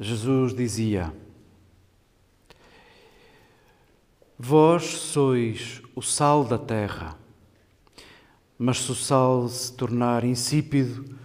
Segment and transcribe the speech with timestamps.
[0.00, 1.12] Jesus dizia:
[4.38, 7.16] Vós sois o sal da terra,
[8.56, 11.16] mas se o sal se tornar insípido,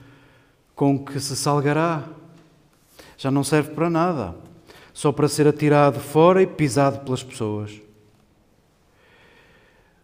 [0.74, 2.10] com que se salgará?
[3.16, 4.36] Já não serve para nada,
[4.92, 7.80] só para ser atirado fora e pisado pelas pessoas.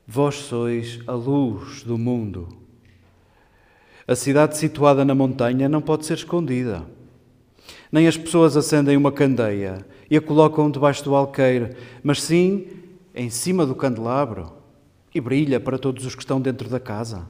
[0.08, 2.48] Vós sois a luz do mundo.
[4.08, 6.98] A cidade situada na montanha não pode ser escondida.
[7.92, 12.67] Nem as pessoas acendem uma candeia e a colocam debaixo do alqueire, mas sim
[13.16, 14.54] em cima do candelabro
[15.14, 17.28] e brilha para todos os que estão dentro da casa.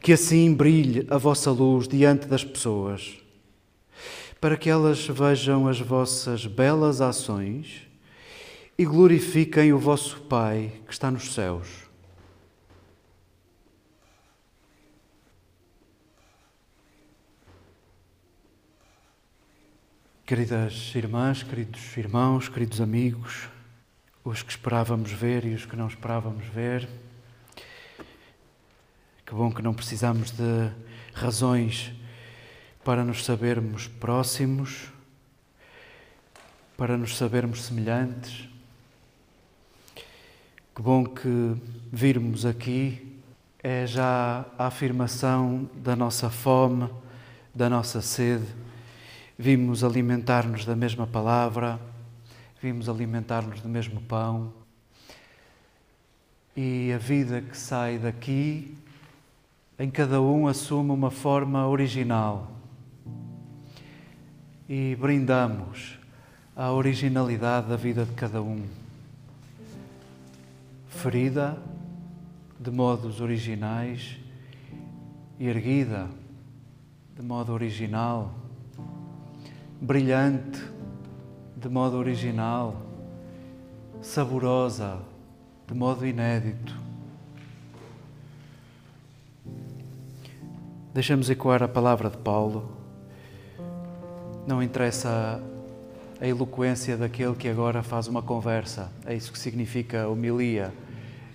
[0.00, 3.18] Que assim brilhe a vossa luz diante das pessoas,
[4.40, 7.82] para que elas vejam as vossas belas ações
[8.78, 11.87] e glorifiquem o vosso Pai que está nos céus.
[20.28, 23.48] Queridas irmãs, queridos irmãos, queridos amigos,
[24.22, 26.86] os que esperávamos ver e os que não esperávamos ver,
[29.24, 30.70] que bom que não precisamos de
[31.14, 31.94] razões
[32.84, 34.92] para nos sabermos próximos,
[36.76, 38.50] para nos sabermos semelhantes.
[40.76, 41.56] Que bom que
[41.90, 43.18] virmos aqui
[43.62, 46.86] é já a afirmação da nossa fome,
[47.54, 48.68] da nossa sede
[49.40, 51.78] Vimos alimentar-nos da mesma palavra,
[52.60, 54.52] vimos alimentar-nos do mesmo pão.
[56.56, 58.76] E a vida que sai daqui,
[59.78, 62.50] em cada um assume uma forma original.
[64.68, 66.00] E brindamos
[66.56, 68.66] a originalidade da vida de cada um.
[70.88, 71.56] Ferida
[72.58, 74.18] de modos originais
[75.38, 76.10] e erguida
[77.16, 78.34] de modo original
[79.80, 80.60] brilhante,
[81.56, 82.76] de modo original,
[84.00, 84.98] saborosa,
[85.66, 86.74] de modo inédito.
[90.92, 92.70] Deixamos ecoar a palavra de Paulo.
[94.46, 95.40] Não interessa
[96.20, 100.72] a eloquência daquele que agora faz uma conversa, é isso que significa homilia.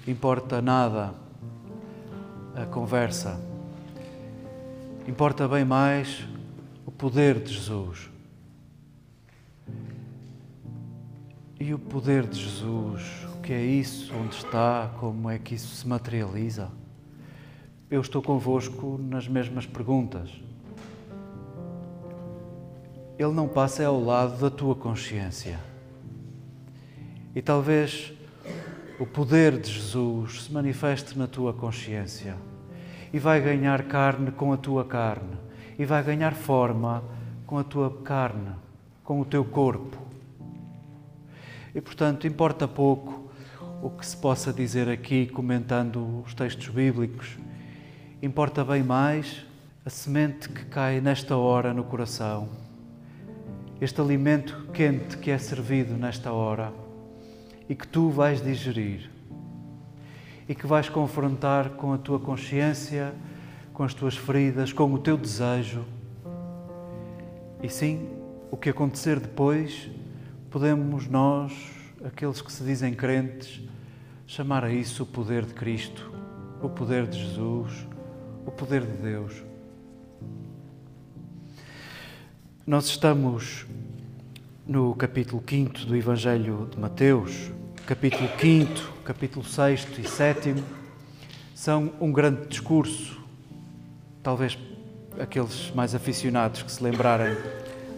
[0.06, 1.14] Importa nada
[2.56, 3.40] a conversa.
[5.08, 6.28] Importa bem mais
[6.86, 8.12] o poder de Jesus.
[11.65, 14.13] E o poder de Jesus, o que é isso?
[14.13, 14.92] Onde está?
[15.00, 16.69] Como é que isso se materializa?
[17.89, 20.30] Eu estou convosco nas mesmas perguntas.
[23.18, 25.57] Ele não passa ao lado da tua consciência.
[27.33, 28.12] E talvez
[29.00, 32.36] o poder de Jesus se manifeste na tua consciência
[33.13, 35.38] e vai ganhar carne com a tua carne
[35.80, 37.01] e vai ganhar forma
[37.48, 38.51] com a tua carne,
[39.01, 40.03] com o teu corpo.
[41.74, 43.31] E, portanto, importa pouco
[43.81, 47.38] o que se possa dizer aqui comentando os textos bíblicos.
[48.22, 49.46] Importa bem mais
[49.86, 52.48] a semente que cai nesta hora no coração,
[53.81, 56.72] este alimento quente que é servido nesta hora
[57.68, 59.10] e que tu vais digerir
[60.48, 63.14] e que vais confrontar com a tua consciência,
[63.74, 65.84] com as tuas feridas, com o teu desejo.
[67.62, 68.08] E sim,
[68.52, 69.90] o que acontecer depois
[70.54, 71.52] podemos nós,
[72.06, 73.60] aqueles que se dizem crentes,
[74.28, 76.12] chamar a isso o poder de Cristo,
[76.62, 77.88] o poder de Jesus,
[78.46, 79.34] o poder de Deus.
[82.68, 83.66] Nós estamos
[84.68, 87.50] no capítulo 5 do Evangelho de Mateus,
[87.88, 90.64] capítulo 5, capítulo 6 e 7,
[91.56, 93.20] são um grande discurso.
[94.22, 94.56] Talvez
[95.20, 97.36] aqueles mais aficionados que se lembrarem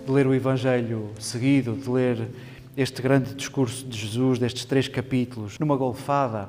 [0.06, 2.30] de ler o Evangelho seguido, de ler
[2.78, 6.48] este grande discurso de Jesus, destes três capítulos, numa golfada,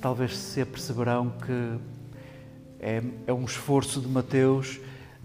[0.00, 1.78] talvez se aperceberão que
[2.80, 4.80] é, é um esforço de Mateus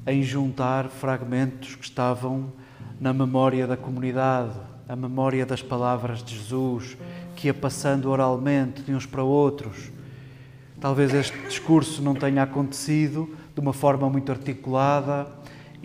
[0.05, 2.53] em juntar fragmentos que estavam
[2.99, 4.53] na memória da comunidade,
[4.87, 6.95] a memória das palavras de Jesus,
[7.35, 9.89] que ia passando oralmente de uns para outros.
[10.79, 15.27] Talvez este discurso não tenha acontecido de uma forma muito articulada,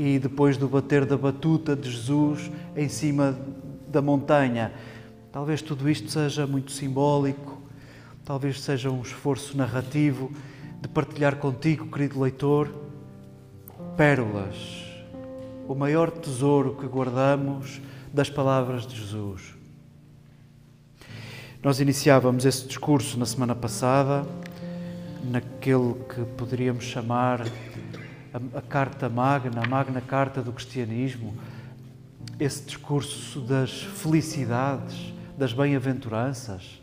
[0.00, 3.38] e depois do bater da batuta de Jesus em cima
[3.86, 4.72] da montanha.
[5.30, 7.60] Talvez tudo isto seja muito simbólico,
[8.24, 10.32] talvez seja um esforço narrativo
[10.80, 12.72] de partilhar contigo, querido leitor,
[13.94, 14.86] pérolas,
[15.68, 17.78] o maior tesouro que guardamos
[18.10, 19.54] das palavras de Jesus.
[21.62, 24.26] Nós iniciávamos esse discurso na semana passada,
[25.24, 27.44] naquele que poderíamos chamar
[28.32, 31.34] a, a carta magna, a magna carta do cristianismo,
[32.38, 36.80] esse discurso das felicidades, das bem-aventuranças.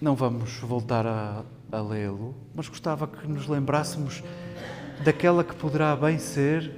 [0.00, 4.22] Não vamos voltar a, a lê-lo, mas gostava que nos lembrássemos
[5.04, 6.72] daquela que poderá bem ser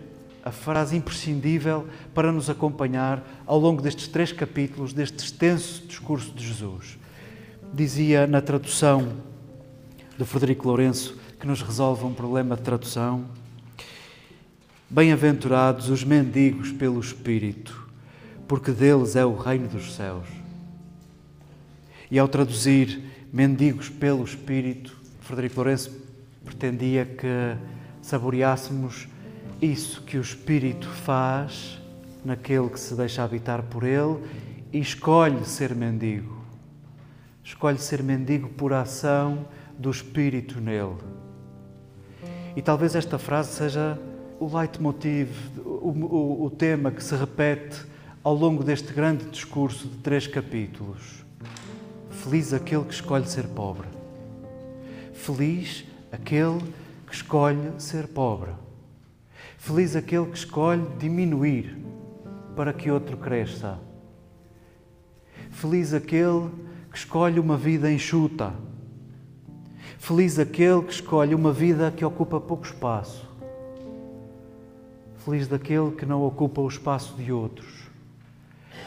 [0.45, 6.47] a frase imprescindível para nos acompanhar ao longo destes três capítulos deste extenso discurso de
[6.47, 6.99] Jesus.
[7.73, 9.13] Dizia na tradução
[10.17, 13.27] de Frederico Lourenço que nos resolve um problema de tradução.
[14.89, 17.89] Bem-aventurados os mendigos pelo Espírito,
[18.49, 20.27] porque deles é o reino dos céus.
[22.11, 23.03] E ao traduzir
[23.33, 25.91] mendigos pelo Espírito, Frederico Lourenço
[26.45, 27.57] pretendia que
[28.01, 29.09] saboreássemos
[29.61, 31.81] isso que o Espírito faz
[32.25, 34.23] naquele que se deixa habitar por ele
[34.73, 36.45] e escolhe ser mendigo.
[37.43, 39.47] Escolhe ser mendigo por ação
[39.79, 40.97] do Espírito nele.
[42.57, 44.01] E talvez esta frase seja
[44.41, 47.85] o leitmotiv, o, o, o tema que se repete
[48.25, 51.25] ao longo deste grande discurso de três capítulos.
[52.11, 53.87] Feliz aquele que escolhe ser pobre.
[55.13, 56.59] Feliz aquele
[57.07, 58.53] que escolhe ser pobre.
[59.59, 61.77] Feliz aquele que escolhe diminuir
[62.57, 63.79] para que outro cresça.
[65.51, 66.49] Feliz aquele
[66.91, 68.53] que escolhe uma vida enxuta.
[70.07, 73.29] Feliz aquele que escolhe uma vida que ocupa pouco espaço.
[75.25, 77.89] Feliz daquele que não ocupa o espaço de outros.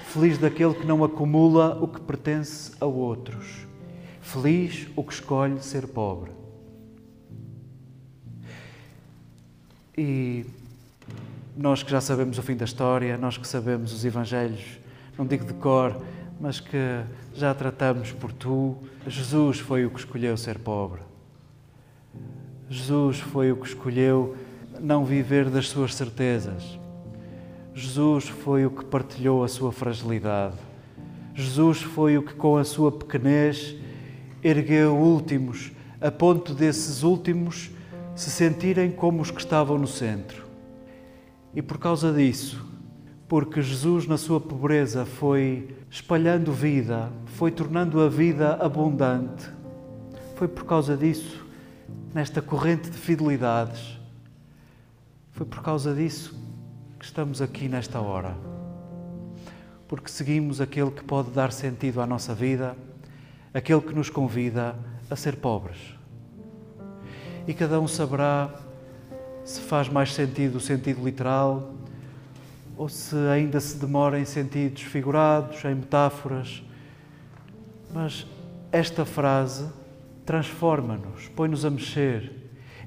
[0.06, 3.68] Feliz daquele que não acumula o que pertence a outros.
[4.22, 6.32] Feliz o que escolhe ser pobre.
[9.98, 10.46] E
[11.54, 14.80] nós que já sabemos o fim da história, nós que sabemos os Evangelhos,
[15.18, 16.02] não digo de cor,
[16.40, 17.04] mas que
[17.36, 21.10] já tratamos por tu, Jesus foi o que escolheu ser pobre.
[22.70, 24.36] Jesus foi o que escolheu
[24.80, 26.80] não viver das suas certezas.
[27.74, 30.56] Jesus foi o que partilhou a sua fragilidade.
[31.34, 33.76] Jesus foi o que, com a sua pequenez,
[34.44, 37.72] ergueu últimos, a ponto desses últimos
[38.16, 40.46] se sentirem como os que estavam no centro.
[41.56, 42.64] E por causa disso,
[43.28, 49.50] porque Jesus, na sua pobreza, foi espalhando vida, foi tornando a vida abundante,
[50.36, 51.39] foi por causa disso,
[52.14, 54.00] nesta corrente de fidelidades,
[55.32, 56.38] foi por causa disso
[56.98, 58.36] que estamos aqui nesta hora.
[59.88, 62.76] Porque seguimos aquele que pode dar sentido à nossa vida,
[63.54, 64.76] aquele que nos convida
[65.10, 66.00] a ser pobres
[67.50, 68.54] e cada um saberá
[69.44, 71.74] se faz mais sentido o sentido literal
[72.78, 76.64] ou se ainda se demora em sentidos figurados, em metáforas.
[77.92, 78.28] Mas
[78.72, 79.66] esta frase
[80.30, 82.32] transforma-nos, põe-nos a mexer.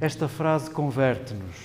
[0.00, 1.56] Esta frase converte-nos.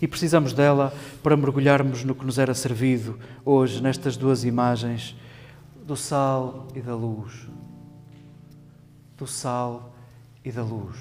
[0.00, 5.16] E precisamos dela para mergulharmos no que nos era servido hoje, nestas duas imagens
[5.84, 7.48] do sal e da luz.
[9.18, 9.92] Do sal
[10.44, 10.96] e da luz.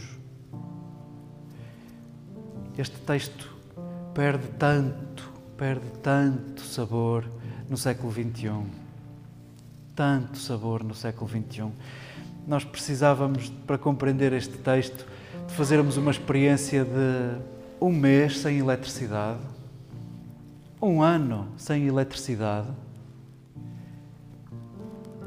[2.75, 3.55] Este texto
[4.15, 7.25] perde tanto, perde tanto sabor
[7.69, 8.65] no século XXI.
[9.95, 11.71] Tanto sabor no século XXI.
[12.47, 15.05] Nós precisávamos, para compreender este texto,
[15.47, 17.41] de fazermos uma experiência de
[17.79, 19.39] um mês sem eletricidade,
[20.81, 22.67] um ano sem eletricidade.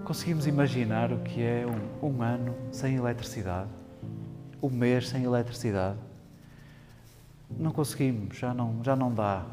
[0.04, 1.66] Conseguimos imaginar o que é
[2.02, 3.70] um, um ano sem eletricidade?
[4.62, 5.98] Um mês sem eletricidade?
[7.50, 9.44] não conseguimos, já não, já não dá.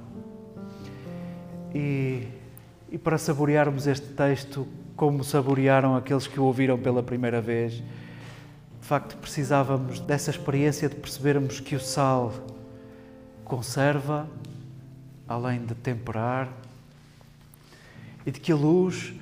[1.74, 2.28] E,
[2.90, 8.88] e para saborearmos este texto como saborearam aqueles que o ouviram pela primeira vez, de
[8.88, 12.34] facto precisávamos dessa experiência de percebermos que o sal
[13.44, 14.28] conserva,
[15.28, 16.50] além de temperar,
[18.26, 19.14] e de que a luz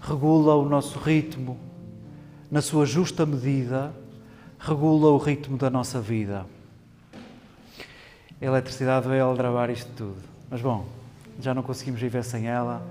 [0.00, 1.58] regula o nosso ritmo,
[2.50, 3.92] na sua justa medida,
[4.58, 6.46] regula o ritmo da nossa vida
[8.40, 10.22] a eletricidade veio aldrabar isto tudo.
[10.48, 10.86] Mas bom,
[11.40, 12.86] já não conseguimos viver sem ela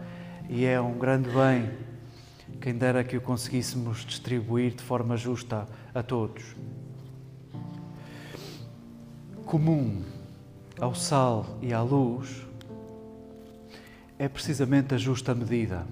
[0.49, 1.69] e é um grande bem.
[2.59, 6.55] Quem dera que o conseguíssemos distribuir de forma justa a todos.
[9.45, 10.03] Comum
[10.79, 12.45] ao sal e à luz
[14.19, 15.85] é precisamente a justa medida.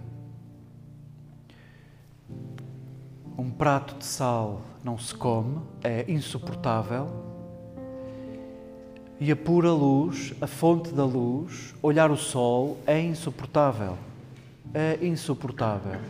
[3.37, 7.25] Um prato de sal não se come, é insuportável
[9.17, 13.97] e a pura luz, a fonte da luz, olhar o sol é insuportável.
[14.73, 16.01] É insuportável.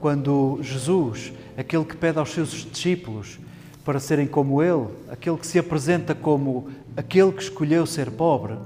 [0.00, 3.38] Quando Jesus, aquele que pede aos seus discípulos
[3.84, 8.56] para serem como Ele, aquele que se apresenta como aquele que escolheu ser pobre,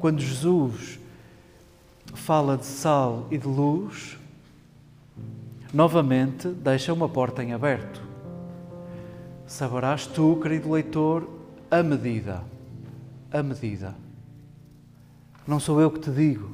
[0.00, 0.98] Quando Jesus
[2.12, 4.18] fala de sal e de luz,
[5.72, 8.02] novamente deixa uma porta em aberto.
[9.46, 11.26] Saberás tu, querido leitor,
[11.70, 12.42] a medida,
[13.32, 13.94] a medida.
[15.46, 16.50] Não sou eu que te digo.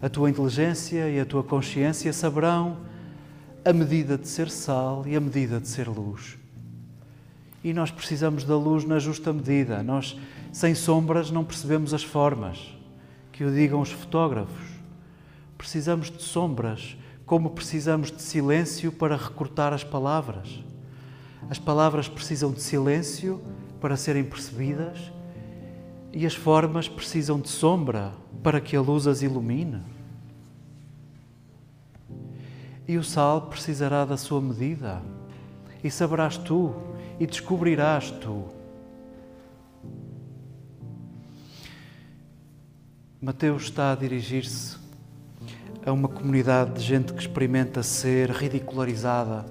[0.00, 2.76] A tua inteligência e a tua consciência saberão
[3.64, 6.38] a medida de ser sal e a medida de ser luz.
[7.62, 9.82] E nós precisamos da luz na justa medida.
[9.82, 10.16] Nós,
[10.52, 12.74] sem sombras, não percebemos as formas.
[13.32, 14.66] Que o digam os fotógrafos.
[15.56, 16.96] Precisamos de sombras,
[17.26, 20.62] como precisamos de silêncio para recortar as palavras.
[21.50, 23.40] As palavras precisam de silêncio
[23.80, 25.12] para serem percebidas
[26.12, 28.12] e as formas precisam de sombra
[28.42, 29.82] para que a luz as ilumine.
[32.88, 35.02] E o sal precisará da sua medida,
[35.84, 36.74] e saberás tu,
[37.20, 38.46] e descobrirás tu.
[43.20, 44.78] Mateus está a dirigir-se
[45.84, 49.44] a uma comunidade de gente que experimenta ser ridicularizada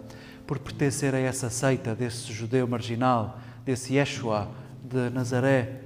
[0.47, 4.49] por pertencer a essa seita desse judeu marginal, desse Yeshua
[4.83, 5.81] de Nazaré,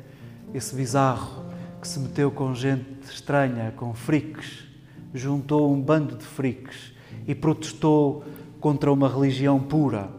[0.54, 4.64] esse bizarro que se meteu com gente estranha, com friques,
[5.14, 6.91] juntou um bando de friques
[7.32, 8.26] e protestou
[8.60, 10.10] contra uma religião pura.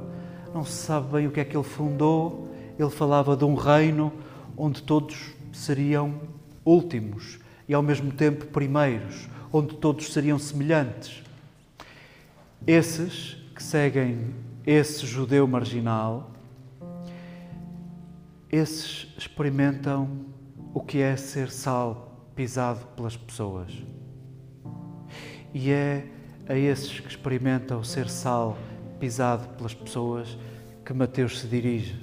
[0.55, 2.49] Não se sabe bem o que é que ele fundou.
[2.79, 4.11] Ele falava de um reino
[4.57, 6.15] onde todos seriam
[6.65, 7.39] últimos
[7.69, 11.23] e ao mesmo tempo primeiros, onde todos seriam semelhantes.
[12.67, 16.31] Esses que seguem esse judeu marginal,
[18.51, 20.09] esses experimentam
[20.73, 23.71] o que é ser sal pisado pelas pessoas.
[25.53, 26.07] E é
[26.49, 28.57] a esses que experimentam ser sal
[28.99, 30.37] pisado pelas pessoas
[30.85, 31.97] que Mateus se dirige.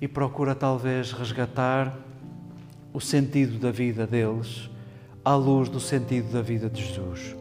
[0.00, 1.96] E procura talvez resgatar
[2.92, 4.70] o sentido da vida deles
[5.24, 7.36] à luz do sentido da vida de Jesus.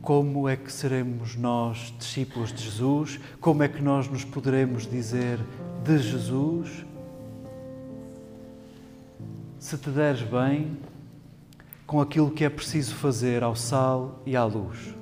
[0.00, 3.20] Como é que seremos nós discípulos de Jesus?
[3.40, 5.38] Como é que nós nos poderemos dizer
[5.84, 6.86] de Jesus?
[9.58, 10.78] Se te deres bem
[11.90, 14.94] com aquilo que é preciso fazer ao sal e à luz.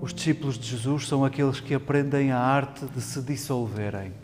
[0.00, 4.14] Os discípulos de Jesus são aqueles que aprendem a arte de se dissolverem.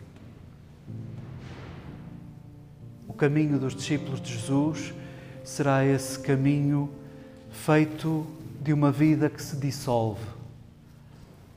[3.07, 4.91] O caminho dos discípulos de Jesus
[5.43, 6.89] será esse caminho
[7.51, 8.25] feito
[8.59, 10.25] de uma vida que se dissolve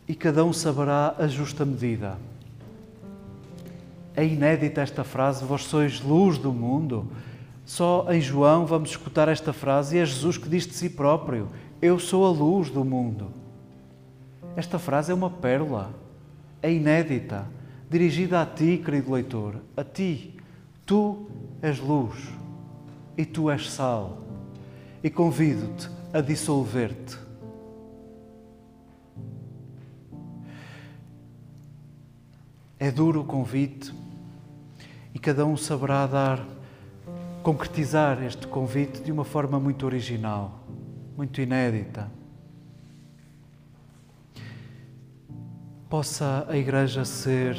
[0.06, 2.18] e cada um saberá a justa medida.
[4.14, 7.10] É inédita esta frase: Vós sois luz do mundo.
[7.64, 11.48] Só em João vamos escutar esta frase e é Jesus que diz de si próprio:
[11.80, 13.32] Eu sou a luz do mundo.
[14.56, 15.94] Esta frase é uma pérola,
[16.60, 17.46] é inédita,
[17.88, 20.36] dirigida a ti, querido leitor, a ti.
[20.84, 21.26] Tu
[21.62, 22.16] és luz
[23.16, 24.18] e tu és sal.
[25.02, 27.16] E convido-te a dissolver-te.
[32.78, 33.94] É duro o convite
[35.14, 36.44] e cada um saberá dar,
[37.42, 40.60] concretizar este convite de uma forma muito original,
[41.16, 42.08] muito inédita.
[45.90, 47.56] Possa a Igreja ser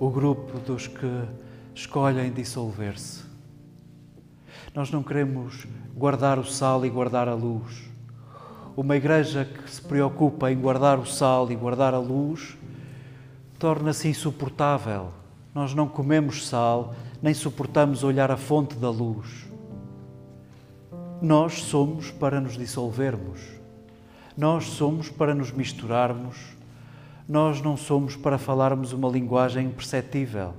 [0.00, 1.24] o grupo dos que
[1.72, 3.24] escolhem dissolver-se.
[4.74, 7.88] Nós não queremos guardar o sal e guardar a luz.
[8.76, 12.56] Uma igreja que se preocupa em guardar o sal e guardar a luz
[13.58, 15.21] torna-se insuportável.
[15.54, 19.46] Nós não comemos sal, nem suportamos olhar a fonte da luz.
[21.20, 23.40] Nós somos para nos dissolvermos.
[24.36, 26.36] Nós somos para nos misturarmos.
[27.28, 30.54] Nós não somos para falarmos uma linguagem imperceptível.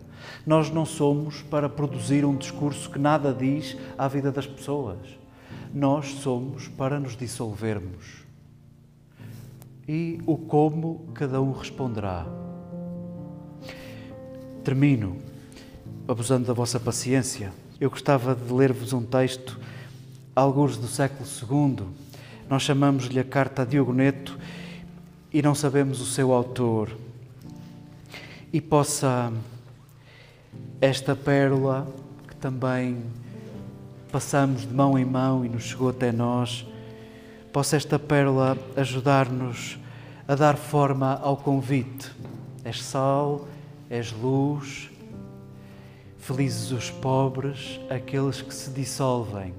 [0.46, 5.00] Nós não somos para produzir um discurso que nada diz à vida das pessoas.
[5.74, 8.24] Nós somos para nos dissolvermos.
[9.88, 12.43] E o como cada um responderá.
[14.64, 15.18] Termino,
[16.08, 17.52] abusando da vossa paciência.
[17.82, 19.60] Eu gostava de ler-vos um texto,
[20.34, 21.86] alguns do século II.
[22.50, 24.40] Nós chamamos-lhe a Carta a Diogo Neto
[25.34, 26.96] e não sabemos o seu autor.
[28.54, 29.34] E possa
[30.80, 31.86] esta pérola
[32.26, 33.04] que também
[34.14, 36.66] passamos de mão em mão e nos chegou até nós,
[37.52, 39.78] possa esta pérola ajudar-nos
[40.26, 42.10] a dar forma ao convite.
[42.64, 43.48] És sal,
[43.94, 44.90] és luz,
[46.18, 49.54] felizes os pobres, aqueles que se dissolvem.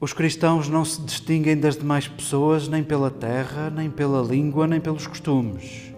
[0.00, 4.80] Os cristãos não se distinguem das demais pessoas nem pela terra, nem pela língua, nem
[4.80, 5.94] pelos costumes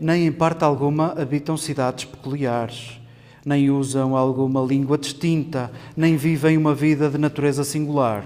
[0.00, 2.98] nem em parte alguma habitam cidades peculiares,
[3.44, 8.24] nem usam alguma língua distinta, nem vivem uma vida de natureza singular.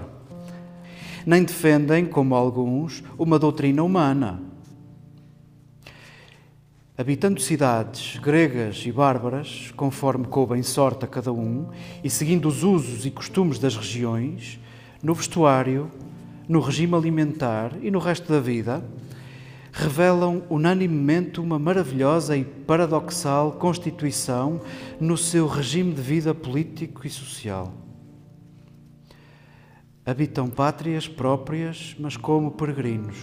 [1.25, 4.41] Nem defendem, como alguns, uma doutrina humana.
[6.97, 11.67] Habitando cidades gregas e bárbaras, conforme coube em sorte a cada um,
[12.01, 14.57] e seguindo os usos e costumes das regiões,
[15.03, 15.91] no vestuário,
[16.47, 18.81] no regime alimentar e no resto da vida,
[19.73, 24.61] revelam unanimemente uma maravilhosa e paradoxal constituição
[24.97, 27.73] no seu regime de vida político e social.
[30.05, 33.17] Habitam pátrias próprias, mas como peregrinos.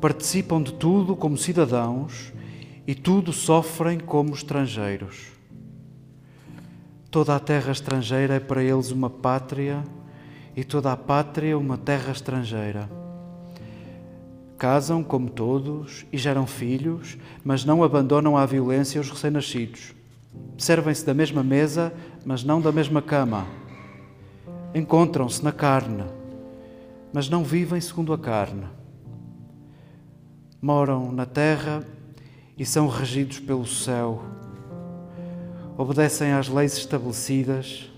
[0.00, 2.32] Participam de tudo como cidadãos
[2.86, 5.26] e tudo sofrem como estrangeiros.
[7.10, 9.82] Toda a terra estrangeira é para eles uma pátria
[10.56, 12.88] e toda a pátria uma terra estrangeira
[14.58, 19.94] Casam como todos e geram filhos, mas não abandonam à violência os recém-nascidos.
[20.58, 21.92] Servem-se da mesma mesa,
[22.24, 23.46] mas não da mesma cama.
[24.74, 26.04] Encontram-se na carne,
[27.12, 28.64] mas não vivem segundo a carne.
[30.60, 31.86] Moram na terra
[32.56, 34.22] e são regidos pelo céu.
[35.76, 37.88] Obedecem às leis estabelecidas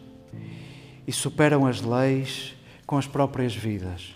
[1.06, 2.54] e superam as leis
[2.86, 4.14] com as próprias vidas.